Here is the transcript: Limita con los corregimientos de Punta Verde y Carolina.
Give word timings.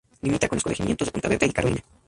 Limita 0.23 0.47
con 0.47 0.55
los 0.55 0.63
corregimientos 0.63 1.05
de 1.05 1.11
Punta 1.11 1.29
Verde 1.29 1.45
y 1.45 1.51
Carolina. 1.51 1.83